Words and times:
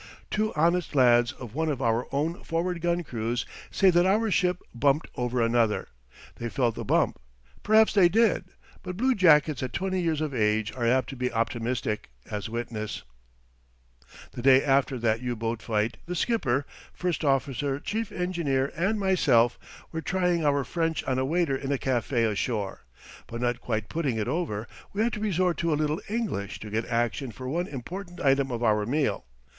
Two 0.31 0.51
honest 0.55 0.95
lads 0.95 1.31
of 1.33 1.53
one 1.53 1.69
of 1.69 1.79
our 1.79 2.07
own 2.11 2.43
forward 2.43 2.81
gun 2.81 3.03
crews 3.03 3.45
say 3.69 3.91
that 3.91 4.03
our 4.03 4.31
ship 4.31 4.63
bumped 4.73 5.07
over 5.15 5.43
another. 5.43 5.89
They 6.37 6.49
felt 6.49 6.73
the 6.73 6.83
bump. 6.83 7.21
Perhaps 7.61 7.93
they 7.93 8.09
did, 8.09 8.45
but 8.81 8.97
bluejackets 8.97 9.61
at 9.61 9.73
twenty 9.73 10.01
years 10.01 10.19
of 10.19 10.33
age 10.33 10.71
are 10.73 10.87
apt 10.87 11.09
to 11.11 11.15
be 11.15 11.31
optimistic, 11.31 12.09
as 12.25 12.49
witness: 12.49 13.03
The 14.31 14.41
day 14.41 14.63
after 14.63 14.97
that 14.97 15.21
U 15.21 15.35
boat 15.35 15.61
fight 15.61 15.97
the 16.07 16.15
skipper, 16.15 16.65
first 16.91 17.23
officer, 17.23 17.79
chief 17.79 18.11
engineer, 18.11 18.71
and 18.75 18.99
myself 18.99 19.59
were 19.91 20.01
trying 20.01 20.43
our 20.43 20.63
French 20.63 21.03
on 21.03 21.19
a 21.19 21.25
waiter 21.25 21.55
in 21.55 21.71
a 21.71 21.77
café 21.77 22.27
ashore, 22.27 22.85
but 23.27 23.39
not 23.39 23.61
quite 23.61 23.87
putting 23.87 24.17
it 24.17 24.27
over; 24.27 24.67
we 24.93 25.03
had 25.03 25.13
to 25.13 25.19
resort 25.19 25.57
to 25.59 25.71
a 25.71 25.75
little 25.77 26.01
English 26.09 26.59
to 26.61 26.71
get 26.71 26.87
action 26.87 27.31
for 27.31 27.47
one 27.47 27.67
important 27.67 28.19
item 28.19 28.49
of 28.49 28.63
our 28.63 28.83
meal. 28.87 29.25